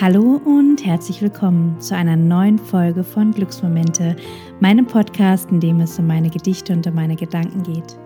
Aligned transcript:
Hallo 0.00 0.40
und 0.46 0.82
herzlich 0.86 1.20
willkommen 1.20 1.78
zu 1.78 1.94
einer 1.94 2.16
neuen 2.16 2.58
Folge 2.58 3.04
von 3.04 3.32
Glücksmomente, 3.32 4.16
meinem 4.58 4.86
Podcast, 4.86 5.50
in 5.50 5.60
dem 5.60 5.78
es 5.80 5.98
um 5.98 6.06
meine 6.06 6.30
Gedichte 6.30 6.72
und 6.72 6.86
um 6.86 6.94
meine 6.94 7.16
Gedanken 7.16 7.62
geht. 7.64 7.98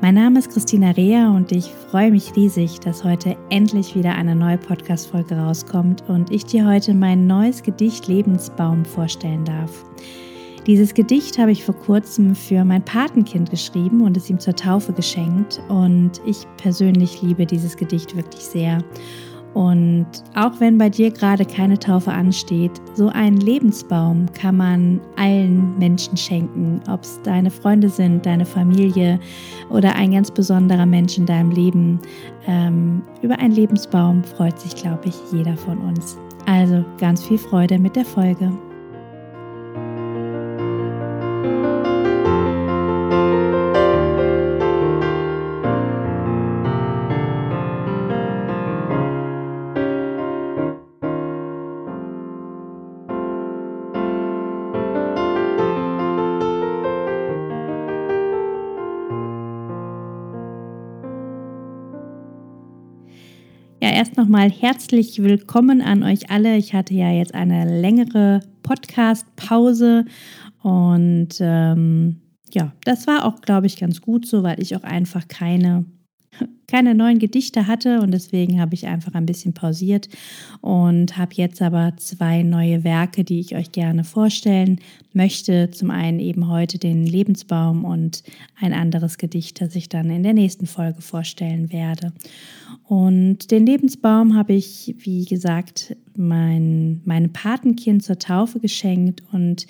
Mein 0.00 0.14
Name 0.14 0.38
ist 0.38 0.52
Christina 0.52 0.92
Rea 0.92 1.30
und 1.30 1.50
ich 1.50 1.64
freue 1.90 2.12
mich 2.12 2.36
riesig, 2.36 2.78
dass 2.78 3.02
heute 3.02 3.36
endlich 3.50 3.96
wieder 3.96 4.14
eine 4.14 4.36
neue 4.36 4.58
Podcast-Folge 4.58 5.34
rauskommt 5.34 6.08
und 6.08 6.30
ich 6.30 6.44
dir 6.44 6.68
heute 6.68 6.94
mein 6.94 7.26
neues 7.26 7.64
Gedicht 7.64 8.06
Lebensbaum 8.06 8.84
vorstellen 8.84 9.44
darf. 9.44 9.84
Dieses 10.68 10.94
Gedicht 10.94 11.36
habe 11.38 11.50
ich 11.50 11.64
vor 11.64 11.74
kurzem 11.74 12.36
für 12.36 12.64
mein 12.64 12.84
Patenkind 12.84 13.50
geschrieben 13.50 14.02
und 14.02 14.16
es 14.16 14.30
ihm 14.30 14.38
zur 14.38 14.54
Taufe 14.54 14.92
geschenkt 14.92 15.60
und 15.68 16.22
ich 16.24 16.46
persönlich 16.58 17.22
liebe 17.22 17.44
dieses 17.44 17.76
Gedicht 17.76 18.14
wirklich 18.14 18.44
sehr. 18.44 18.84
Und 19.54 20.06
auch 20.34 20.58
wenn 20.58 20.78
bei 20.78 20.90
dir 20.90 21.12
gerade 21.12 21.44
keine 21.44 21.78
Taufe 21.78 22.10
ansteht, 22.10 22.72
so 22.94 23.08
einen 23.08 23.36
Lebensbaum 23.36 24.26
kann 24.32 24.56
man 24.56 25.00
allen 25.16 25.78
Menschen 25.78 26.16
schenken, 26.16 26.80
ob 26.90 27.04
es 27.04 27.20
deine 27.22 27.50
Freunde 27.50 27.88
sind, 27.88 28.26
deine 28.26 28.44
Familie 28.44 29.20
oder 29.70 29.94
ein 29.94 30.10
ganz 30.10 30.30
besonderer 30.30 30.86
Mensch 30.86 31.16
in 31.18 31.26
deinem 31.26 31.52
Leben. 31.52 32.00
Ähm, 32.48 33.02
über 33.22 33.38
einen 33.38 33.54
Lebensbaum 33.54 34.24
freut 34.24 34.58
sich, 34.58 34.74
glaube 34.74 35.06
ich, 35.06 35.14
jeder 35.32 35.56
von 35.56 35.78
uns. 35.78 36.18
Also 36.46 36.84
ganz 36.98 37.24
viel 37.24 37.38
Freude 37.38 37.78
mit 37.78 37.94
der 37.94 38.04
Folge. 38.04 38.52
Erst 63.94 64.16
nochmal 64.16 64.50
herzlich 64.50 65.22
willkommen 65.22 65.80
an 65.80 66.02
euch 66.02 66.28
alle. 66.28 66.56
Ich 66.56 66.74
hatte 66.74 66.94
ja 66.94 67.12
jetzt 67.12 67.32
eine 67.32 67.80
längere 67.80 68.40
Podcast-Pause 68.64 70.04
und 70.64 71.28
ähm, 71.38 72.20
ja, 72.52 72.72
das 72.84 73.06
war 73.06 73.24
auch, 73.24 73.40
glaube 73.40 73.68
ich, 73.68 73.76
ganz 73.76 74.00
gut 74.00 74.26
so, 74.26 74.42
weil 74.42 74.60
ich 74.60 74.74
auch 74.74 74.82
einfach 74.82 75.28
keine 75.28 75.84
keine 76.66 76.96
neuen 76.96 77.20
Gedichte 77.20 77.68
hatte 77.68 78.00
und 78.00 78.10
deswegen 78.10 78.60
habe 78.60 78.74
ich 78.74 78.88
einfach 78.88 79.14
ein 79.14 79.26
bisschen 79.26 79.54
pausiert 79.54 80.08
und 80.60 81.16
habe 81.16 81.34
jetzt 81.34 81.62
aber 81.62 81.92
zwei 81.96 82.42
neue 82.42 82.82
Werke, 82.82 83.22
die 83.22 83.38
ich 83.38 83.54
euch 83.54 83.70
gerne 83.70 84.02
vorstellen 84.02 84.80
möchte. 85.12 85.70
Zum 85.70 85.92
einen 85.92 86.18
eben 86.18 86.48
heute 86.48 86.78
den 86.78 87.06
Lebensbaum 87.06 87.84
und 87.84 88.24
ein 88.60 88.72
anderes 88.72 89.18
Gedicht, 89.18 89.60
das 89.60 89.76
ich 89.76 89.88
dann 89.88 90.10
in 90.10 90.24
der 90.24 90.34
nächsten 90.34 90.66
Folge 90.66 91.00
vorstellen 91.00 91.72
werde. 91.72 92.12
Und 92.86 93.50
den 93.50 93.64
Lebensbaum 93.64 94.36
habe 94.36 94.52
ich, 94.52 94.94
wie 94.98 95.24
gesagt, 95.24 95.96
mein, 96.16 97.00
meinem 97.04 97.32
Patenkind 97.32 98.02
zur 98.02 98.18
Taufe 98.18 98.60
geschenkt 98.60 99.22
und 99.32 99.66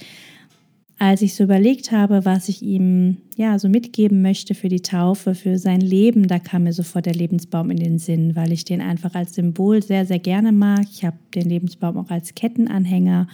als 0.99 1.23
ich 1.23 1.35
so 1.35 1.45
überlegt 1.45 1.91
habe, 1.91 2.25
was 2.25 2.49
ich 2.49 2.63
ihm 2.63 3.19
ja 3.37 3.59
so 3.59 3.69
mitgeben 3.69 4.23
möchte 4.23 4.55
für 4.55 4.69
die 4.69 4.81
Taufe, 4.81 5.35
für 5.35 5.59
sein 5.59 5.81
Leben, 5.81 6.29
da 6.29 6.39
kam 6.39 6.65
mir 6.65 6.73
sofort 6.73 7.07
der 7.07 7.15
Lebensbaum 7.15 7.71
in 7.71 7.79
den 7.79 7.99
Sinn, 7.99 8.37
weil 8.37 8.53
ich 8.53 8.65
den 8.65 8.81
einfach 8.81 9.15
als 9.15 9.35
Symbol 9.35 9.83
sehr, 9.83 10.07
sehr 10.07 10.21
gerne 10.21 10.53
mag. 10.53 10.87
Ich 10.91 11.05
habe 11.05 11.17
den 11.35 11.49
Lebensbaum 11.49 11.97
auch 11.99 12.11
als 12.11 12.35
Kettenanhänger 12.35 13.27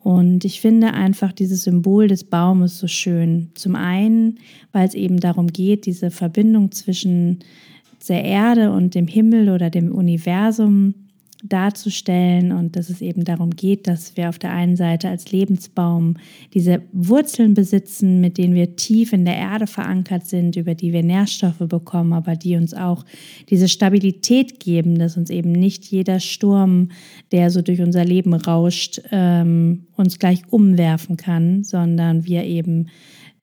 und 0.00 0.44
ich 0.44 0.60
finde 0.60 0.92
einfach 0.94 1.32
dieses 1.32 1.64
Symbol 1.64 2.08
des 2.08 2.24
Baumes 2.24 2.78
so 2.78 2.86
schön. 2.86 3.50
Zum 3.54 3.76
einen, 3.76 4.38
weil 4.72 4.88
es 4.88 4.94
eben 4.94 5.20
darum 5.20 5.46
geht, 5.48 5.86
diese 5.86 6.10
Verbindung 6.10 6.72
zwischen 6.72 7.40
der 8.08 8.24
Erde 8.24 8.70
und 8.70 8.94
dem 8.94 9.06
Himmel 9.06 9.50
oder 9.50 9.70
dem 9.70 9.92
Universum 9.92 10.94
darzustellen 11.44 12.52
und 12.52 12.74
dass 12.74 12.88
es 12.88 13.02
eben 13.02 13.24
darum 13.24 13.50
geht, 13.50 13.86
dass 13.86 14.16
wir 14.16 14.30
auf 14.30 14.38
der 14.38 14.52
einen 14.52 14.76
Seite 14.76 15.10
als 15.10 15.30
Lebensbaum 15.30 16.16
diese 16.54 16.80
Wurzeln 16.92 17.52
besitzen, 17.52 18.20
mit 18.22 18.38
denen 18.38 18.54
wir 18.54 18.76
tief 18.76 19.12
in 19.12 19.26
der 19.26 19.36
Erde 19.36 19.66
verankert 19.66 20.26
sind, 20.26 20.56
über 20.56 20.74
die 20.74 20.94
wir 20.94 21.02
Nährstoffe 21.02 21.58
bekommen, 21.58 22.14
aber 22.14 22.34
die 22.34 22.56
uns 22.56 22.72
auch 22.72 23.04
diese 23.50 23.68
Stabilität 23.68 24.58
geben, 24.58 24.98
dass 24.98 25.18
uns 25.18 25.28
eben 25.28 25.52
nicht 25.52 25.84
jeder 25.84 26.18
Sturm, 26.18 26.88
der 27.30 27.50
so 27.50 27.60
durch 27.60 27.82
unser 27.82 28.06
Leben 28.06 28.32
rauscht, 28.32 29.02
ähm, 29.12 29.86
uns 29.96 30.18
gleich 30.18 30.40
umwerfen 30.50 31.18
kann, 31.18 31.62
sondern 31.62 32.24
wir 32.24 32.44
eben 32.44 32.86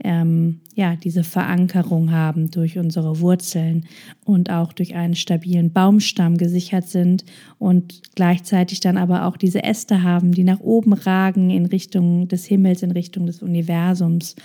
ähm, 0.04 0.62
ja, 0.74 0.96
diese 0.96 1.24
Verankerung 1.24 2.12
haben 2.12 2.50
durch 2.50 2.78
unsere 2.78 3.20
Wurzeln 3.20 3.86
und 4.26 4.50
auch 4.50 4.74
durch 4.74 4.96
einen 4.96 5.16
stabilen 5.16 5.72
Baumstamm 5.72 6.38
gesichert 6.38 6.88
sind 6.88 7.26
und 7.60 8.02
gleichzeitig 8.16 8.80
dann 8.80 8.98
aber 8.98 9.26
auch 9.26 9.38
diese 9.38 9.64
Äste 9.64 10.04
haben, 10.04 10.32
die 10.34 10.44
nach 10.44 10.60
oben 10.60 10.94
ragen 10.94 11.50
in 11.50 11.66
Richtung 11.66 12.28
des 12.28 12.46
Himmels, 12.46 12.84
in 12.84 12.92
Richtung 12.92 13.26
des 13.26 13.42
Universums 13.42 14.36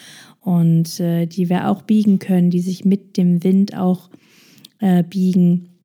und 0.41 1.01
äh, 1.01 1.27
die 1.27 1.49
wir 1.49 1.69
auch 1.69 1.83
biegen 1.83 2.19
können, 2.19 2.51
die 2.51 2.61
sich 2.61 2.85
mit 2.85 3.17
dem 3.17 3.43
Wind 3.43 3.77
auch 3.77 4.11
äh, 4.81 5.03
biegen. 5.03 5.76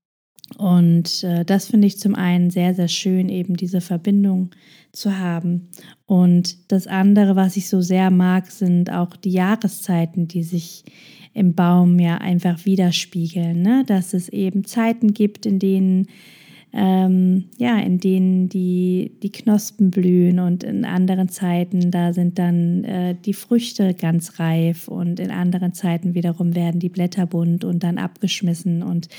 Und 0.57 1.23
äh, 1.23 1.45
das 1.45 1.67
finde 1.67 1.87
ich 1.87 1.99
zum 1.99 2.15
einen 2.15 2.49
sehr, 2.49 2.73
sehr 2.75 2.87
schön, 2.87 3.29
eben 3.29 3.55
diese 3.55 3.81
Verbindung 3.81 4.51
zu 4.91 5.17
haben. 5.17 5.69
Und 6.05 6.71
das 6.71 6.87
andere, 6.87 7.35
was 7.35 7.57
ich 7.57 7.69
so 7.69 7.81
sehr 7.81 8.11
mag, 8.11 8.51
sind 8.51 8.91
auch 8.91 9.15
die 9.15 9.31
Jahreszeiten, 9.31 10.27
die 10.27 10.43
sich 10.43 10.83
im 11.33 11.55
Baum 11.55 11.99
ja 11.99 12.17
einfach 12.17 12.65
widerspiegeln. 12.65 13.61
Ne? 13.61 13.83
Dass 13.87 14.13
es 14.13 14.29
eben 14.29 14.65
Zeiten 14.65 15.13
gibt, 15.13 15.45
in 15.45 15.59
denen 15.59 16.07
ähm, 16.73 17.49
ja, 17.57 17.79
in 17.79 17.99
denen 17.99 18.47
die, 18.47 19.17
die 19.21 19.31
Knospen 19.31 19.91
blühen 19.91 20.39
und 20.39 20.63
in 20.63 20.85
anderen 20.85 21.27
Zeiten, 21.27 21.91
da 21.91 22.13
sind 22.13 22.39
dann 22.39 22.85
äh, 22.85 23.15
die 23.25 23.33
Früchte 23.33 23.93
ganz 23.93 24.39
reif 24.39 24.87
und 24.87 25.19
in 25.19 25.31
anderen 25.31 25.73
Zeiten 25.73 26.13
wiederum 26.13 26.55
werden 26.55 26.79
die 26.79 26.89
Blätter 26.89 27.25
bunt 27.25 27.65
und 27.65 27.83
dann 27.83 27.97
abgeschmissen. 27.97 28.83
Und 28.83 29.09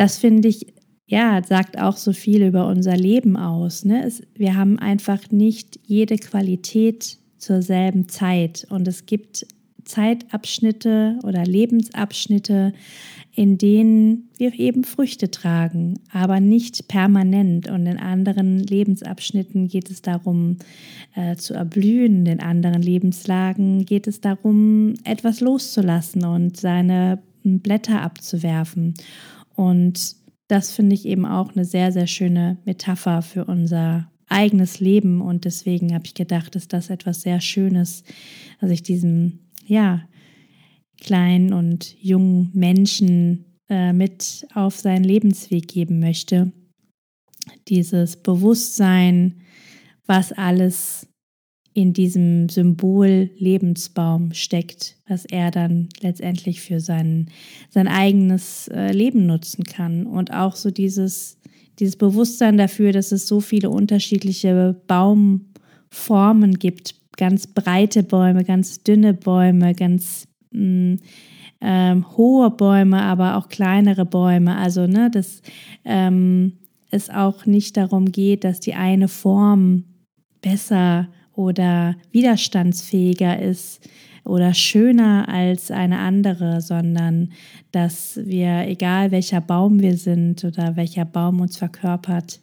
das 0.00 0.16
finde 0.16 0.48
ich 0.48 0.72
ja, 1.06 1.42
sagt 1.46 1.78
auch 1.78 1.98
so 1.98 2.14
viel 2.14 2.42
über 2.42 2.66
unser 2.68 2.96
Leben 2.96 3.36
aus. 3.36 3.84
Ne? 3.84 4.02
Es, 4.06 4.22
wir 4.34 4.56
haben 4.56 4.78
einfach 4.78 5.30
nicht 5.30 5.78
jede 5.84 6.16
Qualität 6.16 7.18
zur 7.36 7.60
selben 7.60 8.08
Zeit 8.08 8.66
und 8.70 8.88
es 8.88 9.04
gibt 9.04 9.46
Zeitabschnitte 9.84 11.18
oder 11.22 11.44
Lebensabschnitte, 11.44 12.72
in 13.34 13.58
denen 13.58 14.30
wir 14.38 14.58
eben 14.58 14.84
Früchte 14.84 15.30
tragen, 15.30 15.98
aber 16.10 16.40
nicht 16.40 16.88
permanent. 16.88 17.68
Und 17.68 17.84
in 17.84 17.98
anderen 17.98 18.60
Lebensabschnitten 18.60 19.68
geht 19.68 19.90
es 19.90 20.00
darum, 20.00 20.56
äh, 21.14 21.36
zu 21.36 21.52
erblühen. 21.52 22.24
In 22.24 22.40
anderen 22.40 22.80
Lebenslagen 22.80 23.84
geht 23.84 24.06
es 24.06 24.22
darum, 24.22 24.94
etwas 25.04 25.40
loszulassen 25.40 26.24
und 26.24 26.56
seine 26.56 27.18
Blätter 27.42 28.00
abzuwerfen. 28.00 28.94
Und 29.60 30.16
das 30.48 30.72
finde 30.72 30.94
ich 30.94 31.04
eben 31.04 31.26
auch 31.26 31.54
eine 31.54 31.66
sehr, 31.66 31.92
sehr 31.92 32.06
schöne 32.06 32.56
Metapher 32.64 33.20
für 33.20 33.44
unser 33.44 34.10
eigenes 34.26 34.80
Leben. 34.80 35.20
Und 35.20 35.44
deswegen 35.44 35.92
habe 35.92 36.06
ich 36.06 36.14
gedacht, 36.14 36.54
dass 36.54 36.66
das 36.66 36.88
etwas 36.88 37.20
sehr 37.20 37.42
Schönes, 37.42 38.02
was 38.62 38.70
ich 38.70 38.82
diesem, 38.82 39.40
ja, 39.66 40.08
kleinen 40.98 41.52
und 41.52 41.94
jungen 42.00 42.50
Menschen 42.54 43.58
äh, 43.68 43.92
mit 43.92 44.46
auf 44.54 44.80
seinen 44.80 45.04
Lebensweg 45.04 45.68
geben 45.68 46.00
möchte. 46.00 46.52
Dieses 47.68 48.16
Bewusstsein, 48.16 49.42
was 50.06 50.32
alles 50.32 51.06
in 51.72 51.92
diesem 51.92 52.48
Symbol 52.48 53.30
Lebensbaum 53.38 54.32
steckt, 54.32 54.96
was 55.08 55.24
er 55.24 55.50
dann 55.50 55.88
letztendlich 56.00 56.60
für 56.60 56.80
sein, 56.80 57.28
sein 57.68 57.86
eigenes 57.86 58.68
äh, 58.68 58.92
Leben 58.92 59.26
nutzen 59.26 59.64
kann. 59.64 60.06
Und 60.06 60.32
auch 60.32 60.56
so 60.56 60.70
dieses, 60.70 61.38
dieses 61.78 61.96
Bewusstsein 61.96 62.56
dafür, 62.56 62.92
dass 62.92 63.12
es 63.12 63.28
so 63.28 63.40
viele 63.40 63.70
unterschiedliche 63.70 64.76
Baumformen 64.88 66.58
gibt, 66.58 66.96
ganz 67.16 67.46
breite 67.46 68.02
Bäume, 68.02 68.44
ganz 68.44 68.82
dünne 68.82 69.14
Bäume, 69.14 69.74
ganz 69.74 70.26
mh, 70.50 70.94
mm, 70.94 70.98
ähm, 71.62 72.16
hohe 72.16 72.50
Bäume, 72.50 73.02
aber 73.02 73.36
auch 73.36 73.48
kleinere 73.48 74.06
Bäume. 74.06 74.56
Also, 74.56 74.86
ne, 74.86 75.10
dass 75.10 75.42
ähm, 75.84 76.54
es 76.90 77.10
auch 77.10 77.46
nicht 77.46 77.76
darum 77.76 78.10
geht, 78.10 78.44
dass 78.44 78.60
die 78.60 78.74
eine 78.74 79.08
Form 79.08 79.84
besser 80.40 81.08
oder 81.40 81.96
widerstandsfähiger 82.12 83.40
ist 83.40 83.88
oder 84.24 84.52
schöner 84.52 85.26
als 85.28 85.70
eine 85.70 85.98
andere, 85.98 86.60
sondern 86.60 87.32
dass 87.72 88.20
wir, 88.22 88.68
egal 88.68 89.10
welcher 89.10 89.40
Baum 89.40 89.80
wir 89.80 89.96
sind 89.96 90.44
oder 90.44 90.76
welcher 90.76 91.06
Baum 91.06 91.40
uns 91.40 91.56
verkörpert, 91.56 92.40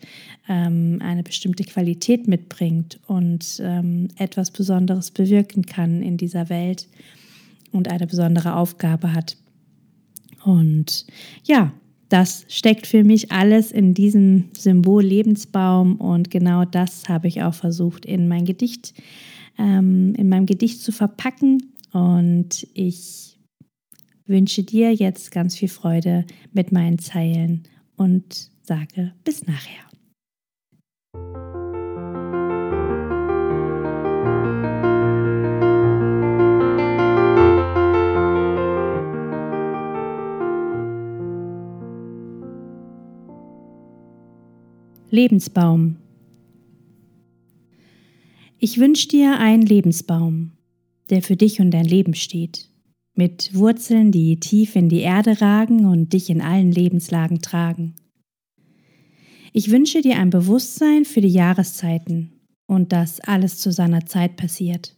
ähm, 0.50 1.00
eine 1.04 1.22
bestimmte 1.22 1.64
Qualität 1.64 2.28
mitbringt 2.28 3.00
und 3.06 3.62
ähm, 3.64 4.08
etwas 4.18 4.50
Besonderes 4.50 5.12
bewirken 5.12 5.66
kann 5.68 6.02
in 6.02 6.18
dieser 6.18 6.50
Welt 6.50 6.88
und 7.72 7.90
eine 7.90 8.08
besondere 8.08 8.56
Aufgabe 8.56 9.14
hat. 9.14 9.38
Und 10.44 11.06
ja, 11.44 11.72
das 12.10 12.46
steckt 12.48 12.88
für 12.88 13.04
mich 13.04 13.32
alles 13.32 13.72
in 13.72 13.94
diesem 13.94 14.50
Symbol 14.58 15.04
Lebensbaum 15.04 15.98
und 15.98 16.32
genau 16.32 16.66
das 16.66 17.10
habe 17.10 17.28
ich 17.28 17.44
auch 17.44 17.54
versucht 17.54 18.06
in 18.06 18.28
mein 18.28 18.46
Gedicht, 18.46 18.94
ähm, 19.58 20.14
in 20.16 20.30
meinem 20.30 20.46
Gedicht 20.46 20.82
zu 20.82 20.92
verpacken. 20.92 21.74
Und 21.92 22.68
ich 22.74 23.40
wünsche 24.26 24.64
dir 24.64 24.94
jetzt 24.94 25.32
ganz 25.32 25.56
viel 25.56 25.70
Freude 25.70 26.26
mit 26.54 26.72
meinen 26.72 27.00
Zeilen 27.00 27.64
und 27.96 28.50
sage 28.62 29.14
bis 29.24 29.46
nachher. 29.46 29.87
Lebensbaum. 45.10 45.96
Ich 48.60 48.78
wünsche 48.78 49.08
dir 49.08 49.40
einen 49.40 49.62
Lebensbaum, 49.62 50.52
der 51.10 51.22
für 51.22 51.38
dich 51.38 51.62
und 51.62 51.72
dein 51.72 51.86
Leben 51.86 52.14
steht, 52.14 52.70
mit 53.16 53.56
Wurzeln, 53.56 54.12
die 54.12 54.38
tief 54.42 54.76
in 54.76 54.90
die 54.90 55.00
Erde 55.00 55.40
ragen 55.40 55.86
und 55.86 56.12
dich 56.12 56.30
in 56.30 56.42
allen 56.42 56.74
Lebenslagen 56.74 57.42
tragen. 57.42 57.96
Ich 59.54 59.72
wünsche 59.72 60.02
dir 60.02 60.18
ein 60.18 60.30
Bewusstsein 60.30 61.06
für 61.06 61.22
die 61.22 61.30
Jahreszeiten 61.30 62.34
und 62.66 62.92
dass 62.92 63.22
alles 63.22 63.60
zu 63.60 63.72
seiner 63.72 64.06
Zeit 64.06 64.36
passiert. 64.36 64.98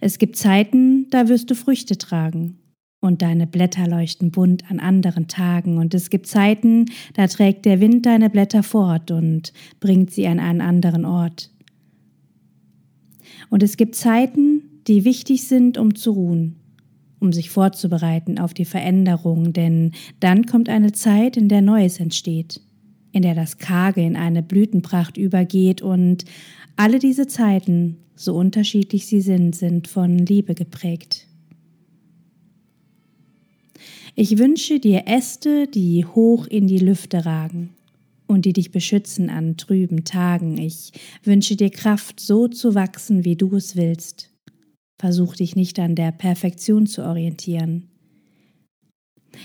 Es 0.00 0.18
gibt 0.18 0.36
Zeiten, 0.36 1.10
da 1.10 1.28
wirst 1.28 1.50
du 1.50 1.56
Früchte 1.56 1.98
tragen 1.98 2.60
und 3.00 3.22
deine 3.22 3.46
Blätter 3.46 3.86
leuchten 3.86 4.30
bunt 4.30 4.70
an 4.70 4.80
anderen 4.80 5.28
Tagen, 5.28 5.78
und 5.78 5.94
es 5.94 6.10
gibt 6.10 6.26
Zeiten, 6.26 6.86
da 7.14 7.26
trägt 7.26 7.64
der 7.64 7.80
Wind 7.80 8.06
deine 8.06 8.30
Blätter 8.30 8.62
fort 8.62 9.10
und 9.10 9.52
bringt 9.80 10.10
sie 10.10 10.26
an 10.26 10.40
einen 10.40 10.60
anderen 10.60 11.04
Ort. 11.04 11.50
Und 13.50 13.62
es 13.62 13.76
gibt 13.76 13.94
Zeiten, 13.94 14.62
die 14.86 15.04
wichtig 15.04 15.44
sind, 15.44 15.78
um 15.78 15.94
zu 15.94 16.12
ruhen, 16.12 16.56
um 17.20 17.32
sich 17.32 17.50
vorzubereiten 17.50 18.38
auf 18.38 18.54
die 18.54 18.64
Veränderung, 18.64 19.52
denn 19.52 19.92
dann 20.20 20.46
kommt 20.46 20.68
eine 20.68 20.92
Zeit, 20.92 21.36
in 21.36 21.48
der 21.48 21.62
Neues 21.62 22.00
entsteht, 22.00 22.60
in 23.12 23.22
der 23.22 23.34
das 23.34 23.58
Karge 23.58 24.02
in 24.02 24.16
eine 24.16 24.42
Blütenpracht 24.42 25.16
übergeht 25.16 25.82
und 25.82 26.24
alle 26.76 26.98
diese 26.98 27.26
Zeiten, 27.26 27.98
so 28.14 28.34
unterschiedlich 28.34 29.06
sie 29.06 29.20
sind, 29.20 29.54
sind 29.54 29.88
von 29.88 30.18
Liebe 30.18 30.54
geprägt. 30.54 31.25
Ich 34.18 34.38
wünsche 34.38 34.80
dir 34.80 35.02
Äste, 35.06 35.68
die 35.68 36.06
hoch 36.06 36.46
in 36.46 36.66
die 36.66 36.78
Lüfte 36.78 37.26
ragen 37.26 37.74
und 38.26 38.46
die 38.46 38.54
dich 38.54 38.70
beschützen 38.70 39.28
an 39.28 39.58
trüben 39.58 40.04
Tagen. 40.04 40.56
Ich 40.56 40.92
wünsche 41.22 41.54
dir 41.54 41.68
Kraft, 41.68 42.18
so 42.18 42.48
zu 42.48 42.74
wachsen, 42.74 43.26
wie 43.26 43.36
du 43.36 43.54
es 43.54 43.76
willst. 43.76 44.30
Versuch 44.98 45.36
dich 45.36 45.54
nicht 45.54 45.78
an 45.78 45.94
der 45.94 46.12
Perfektion 46.12 46.86
zu 46.86 47.04
orientieren. 47.04 47.90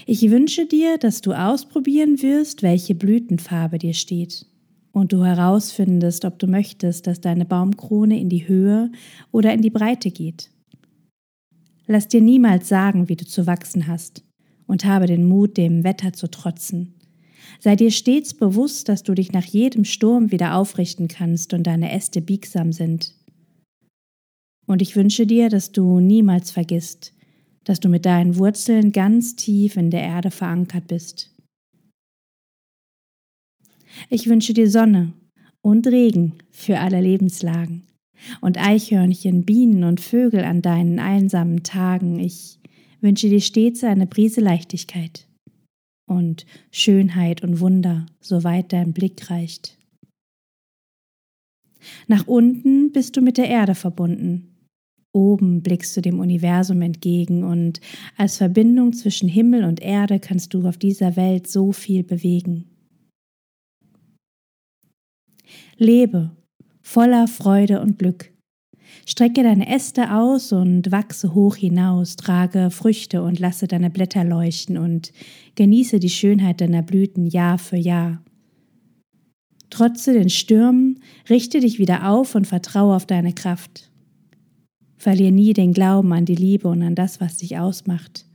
Ich 0.05 0.21
wünsche 0.31 0.65
dir, 0.65 0.97
dass 0.97 1.19
du 1.19 1.33
ausprobieren 1.33 2.21
wirst, 2.21 2.63
welche 2.63 2.95
Blütenfarbe 2.95 3.77
dir 3.77 3.93
steht 3.93 4.45
und 4.93 5.11
du 5.11 5.25
herausfindest, 5.25 6.23
ob 6.23 6.39
du 6.39 6.47
möchtest, 6.47 7.07
dass 7.07 7.19
deine 7.19 7.43
Baumkrone 7.43 8.17
in 8.17 8.29
die 8.29 8.47
Höhe 8.47 8.89
oder 9.33 9.53
in 9.53 9.61
die 9.61 9.69
Breite 9.69 10.11
geht. 10.11 10.49
Lass 11.87 12.07
dir 12.07 12.21
niemals 12.21 12.69
sagen, 12.69 13.09
wie 13.09 13.17
du 13.17 13.25
zu 13.25 13.47
wachsen 13.47 13.87
hast 13.87 14.23
und 14.71 14.85
habe 14.85 15.05
den 15.05 15.25
Mut, 15.25 15.57
dem 15.57 15.83
Wetter 15.83 16.13
zu 16.13 16.31
trotzen. 16.31 16.93
Sei 17.59 17.75
dir 17.75 17.91
stets 17.91 18.33
bewusst, 18.33 18.87
dass 18.87 19.03
du 19.03 19.13
dich 19.13 19.33
nach 19.33 19.43
jedem 19.43 19.83
Sturm 19.83 20.31
wieder 20.31 20.55
aufrichten 20.55 21.09
kannst 21.09 21.53
und 21.53 21.67
deine 21.67 21.91
Äste 21.91 22.21
biegsam 22.21 22.71
sind. 22.71 23.13
Und 24.65 24.81
ich 24.81 24.95
wünsche 24.95 25.27
dir, 25.27 25.49
dass 25.49 25.73
du 25.73 25.99
niemals 25.99 26.51
vergisst, 26.51 27.13
dass 27.65 27.81
du 27.81 27.89
mit 27.89 28.05
deinen 28.05 28.37
Wurzeln 28.37 28.93
ganz 28.93 29.35
tief 29.35 29.75
in 29.75 29.91
der 29.91 30.03
Erde 30.03 30.31
verankert 30.31 30.87
bist. 30.87 31.35
Ich 34.09 34.27
wünsche 34.27 34.53
dir 34.53 34.69
Sonne 34.69 35.11
und 35.61 35.85
Regen 35.85 36.35
für 36.49 36.79
alle 36.79 37.01
Lebenslagen 37.01 37.83
und 38.39 38.57
Eichhörnchen, 38.57 39.43
Bienen 39.43 39.83
und 39.83 39.99
Vögel 39.99 40.45
an 40.45 40.61
deinen 40.61 40.99
einsamen 40.99 41.63
Tagen. 41.63 42.19
Ich 42.19 42.60
wünsche 43.01 43.29
dir 43.29 43.41
stets 43.41 43.83
eine 43.83 44.07
Prise 44.07 44.41
Leichtigkeit 44.41 45.27
und 46.07 46.45
Schönheit 46.71 47.43
und 47.43 47.59
Wunder, 47.59 48.05
soweit 48.19 48.73
dein 48.73 48.93
Blick 48.93 49.29
reicht. 49.29 49.77
Nach 52.07 52.27
unten 52.27 52.91
bist 52.91 53.17
du 53.17 53.21
mit 53.21 53.37
der 53.37 53.49
Erde 53.49 53.75
verbunden. 53.75 54.47
Oben 55.13 55.61
blickst 55.61 55.97
du 55.97 56.01
dem 56.01 56.19
Universum 56.19 56.81
entgegen 56.81 57.43
und 57.43 57.81
als 58.15 58.37
Verbindung 58.37 58.93
zwischen 58.93 59.27
Himmel 59.27 59.65
und 59.65 59.81
Erde 59.81 60.19
kannst 60.19 60.53
du 60.53 60.65
auf 60.67 60.77
dieser 60.77 61.15
Welt 61.15 61.47
so 61.47 61.71
viel 61.71 62.03
bewegen. 62.03 62.69
Lebe 65.77 66.31
voller 66.81 67.27
Freude 67.27 67.81
und 67.81 67.99
Glück. 67.99 68.30
Strecke 69.05 69.43
deine 69.43 69.67
Äste 69.67 70.13
aus 70.13 70.51
und 70.51 70.91
wachse 70.91 71.33
hoch 71.33 71.55
hinaus, 71.55 72.15
trage 72.15 72.69
Früchte 72.69 73.23
und 73.23 73.39
lasse 73.39 73.67
deine 73.67 73.89
Blätter 73.89 74.23
leuchten 74.23 74.77
und 74.77 75.11
genieße 75.55 75.99
die 75.99 76.09
Schönheit 76.09 76.61
deiner 76.61 76.83
Blüten 76.83 77.25
Jahr 77.25 77.57
für 77.57 77.77
Jahr. 77.77 78.23
Trotze 79.69 80.13
den 80.13 80.29
Stürmen, 80.29 80.99
richte 81.29 81.61
dich 81.61 81.79
wieder 81.79 82.09
auf 82.09 82.35
und 82.35 82.45
vertraue 82.45 82.95
auf 82.95 83.05
deine 83.05 83.33
Kraft. 83.33 83.89
Verlier 84.97 85.31
nie 85.31 85.53
den 85.53 85.73
Glauben 85.73 86.13
an 86.13 86.25
die 86.25 86.35
Liebe 86.35 86.67
und 86.67 86.83
an 86.83 86.93
das, 86.93 87.19
was 87.19 87.37
dich 87.37 87.57
ausmacht. 87.57 88.25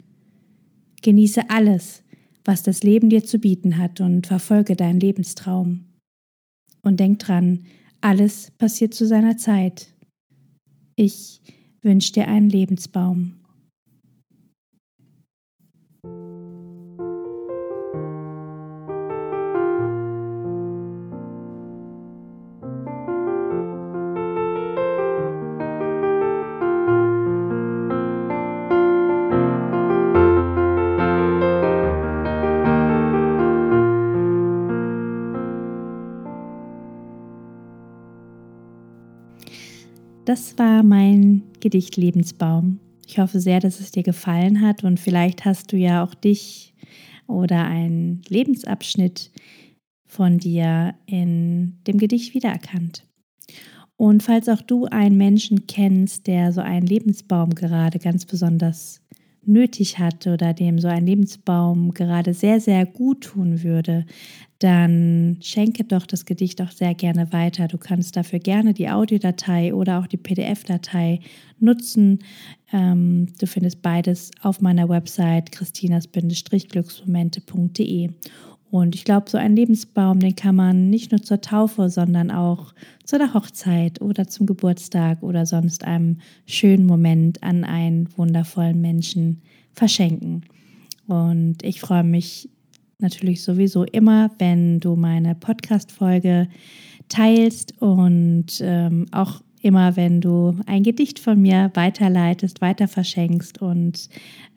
Genieße 1.03 1.49
alles, 1.49 2.03
was 2.45 2.63
das 2.63 2.83
Leben 2.83 3.11
dir 3.11 3.25
zu 3.25 3.39
bieten 3.39 3.79
hat 3.79 4.01
und 4.01 4.27
verfolge 4.27 4.75
deinen 4.75 4.99
Lebenstraum. 4.99 5.85
Und 6.83 6.99
denk 6.99 7.21
dran, 7.21 7.67
alles 8.01 8.51
passiert 8.59 8.95
zu 8.95 9.07
seiner 9.07 9.37
Zeit 9.37 9.96
ich 10.97 11.41
wünsche 11.83 12.13
dir 12.13 12.27
einen 12.27 12.51
Lebensbaum. 12.51 13.35
Das 40.27 40.59
war 40.59 40.83
mein 40.83 41.45
Gedicht 41.61 41.97
Lebensbaum. 41.97 42.81
Ich 43.07 43.21
hoffe 43.21 43.39
sehr, 43.39 43.61
dass 43.61 43.79
es 43.79 43.93
dir 43.93 44.03
gefallen 44.03 44.61
hat 44.61 44.83
und 44.83 44.99
vielleicht 44.99 45.45
hast 45.45 45.73
du 45.73 45.77
ja 45.77 46.03
auch 46.03 46.15
dich 46.15 46.75
oder 47.29 47.65
einen 47.65 48.23
Lebensabschnitt 48.29 49.31
von 50.05 50.39
dir 50.39 50.97
in 51.07 51.79
dem 51.87 51.99
Gedicht 51.99 52.35
wiedererkannt. 52.35 53.07
Und 53.95 54.25
falls 54.25 54.49
auch 54.49 54.63
du 54.63 54.87
einen 54.87 55.17
Menschen 55.17 55.69
kennst, 55.69 56.27
der 56.27 56.53
so 56.53 56.61
einen 56.61 56.89
Lebensbaum 56.89 57.55
gerade 57.55 58.01
ganz 58.01 58.27
besonders 58.27 59.03
nötig 59.47 59.99
hat 59.99 60.27
oder 60.27 60.53
dem 60.53 60.79
so 60.79 60.89
ein 60.89 61.07
Lebensbaum 61.07 61.95
gerade 61.95 62.35
sehr, 62.35 62.61
sehr 62.61 62.85
gut 62.87 63.23
tun 63.23 63.63
würde, 63.63 64.05
dann 64.59 65.37
schenke 65.43 65.85
doch 65.85 66.07
das 66.07 66.25
Gedicht 66.25 66.63
auch 66.63 66.71
sehr 66.71 66.95
gerne 66.95 67.31
weiter. 67.33 67.69
Du 67.69 67.77
kannst 67.79 68.17
dafür 68.17 68.39
gerne 68.39 68.73
die 68.73 68.89
Audiodatei 68.89 69.75
oder 69.75 70.01
auch 70.01 70.07
die 70.07 70.17
PDF-Datei 70.17 71.21
nutzen. 71.59 72.21
Ähm, 72.73 73.27
du 73.39 73.47
findest 73.47 73.83
beides 73.83 74.31
auf 74.41 74.63
meiner 74.63 74.89
Website 74.89 75.53
christinas-glücksmomente.de. 75.53 78.11
Und 78.71 78.95
ich 78.95 79.05
glaube, 79.05 79.31
so 79.31 79.39
ein 79.39 79.55
Lebensbaum, 79.55 80.21
den 80.21 80.35
kann 80.35 80.57
man 80.57 80.91
nicht 80.91 81.13
nur 81.13 81.23
zur 81.23 81.41
Taufe, 81.41 81.89
sondern 81.89 82.31
auch 82.31 82.75
zu 83.05 83.17
der 83.17 83.33
Hochzeit 83.33 84.01
oder 84.01 84.27
zum 84.27 84.47
Geburtstag 84.47 85.23
oder 85.23 85.47
sonst 85.47 85.85
einem 85.85 86.19
schönen 86.47 86.85
Moment 86.85 87.43
an 87.43 87.65
einen 87.65 88.09
wundervollen 88.17 88.81
Menschen 88.81 89.43
verschenken. 89.73 90.43
Und 91.07 91.63
ich 91.63 91.81
freue 91.81 92.05
mich 92.05 92.49
natürlich 92.99 93.43
sowieso 93.43 93.85
immer, 93.85 94.31
wenn 94.39 94.81
du 94.81 94.97
meine 94.97 95.35
Podcast-Folge 95.35 96.49
teilst 97.09 97.81
und 97.81 98.47
ähm, 98.61 99.07
auch 99.13 99.43
immer, 99.63 99.97
wenn 99.97 100.21
du 100.21 100.59
ein 100.67 100.83
Gedicht 100.83 101.19
von 101.19 101.41
mir 101.41 101.71
weiterleitest, 101.75 102.61
weiter 102.61 102.89
verschenkst 102.89 103.61
und 103.63 104.09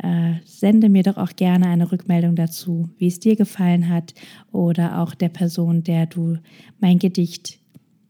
äh, 0.04 0.34
sende 0.46 0.90
mir 0.90 1.04
doch 1.04 1.18
auch 1.18 1.36
gerne 1.36 1.68
eine 1.68 1.92
Rückmeldung 1.92 2.36
dazu, 2.36 2.90
wie 2.98 3.08
es 3.08 3.20
dir 3.20 3.36
gefallen 3.36 3.90
hat 3.90 4.14
oder 4.52 5.00
auch 5.00 5.16
der 5.16 5.30
Person, 5.30 5.84
der 5.84 6.06
du 6.06 6.38
mein 6.80 7.00
Gedicht 7.00 7.60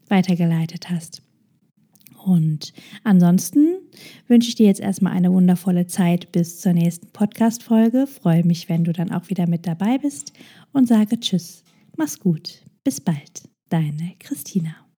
weitergeleitet 0.08 0.90
hast. 0.90 1.22
Und 2.26 2.74
ansonsten 3.04 3.78
wünsche 4.28 4.50
ich 4.50 4.56
dir 4.56 4.66
jetzt 4.68 4.82
erstmal 4.82 5.14
eine 5.14 5.32
wundervolle 5.32 5.88
Zeit 5.88 6.32
bis 6.32 6.60
zur 6.60 6.74
nächsten 6.74 7.08
Podcast-Folge. 7.08 8.08
Freue 8.08 8.44
mich, 8.44 8.68
wenn 8.68 8.84
du 8.84 8.92
dann 8.92 9.12
auch 9.12 9.30
wieder 9.30 9.48
mit 9.48 9.66
dabei 9.66 9.98
bist 9.98 10.34
und 10.74 10.88
sage 10.88 11.20
Tschüss. 11.20 11.64
Mach's 11.96 12.20
gut. 12.20 12.64
Bis 12.84 13.00
bald. 13.00 13.44
Deine 13.70 14.16
Christina. 14.20 14.89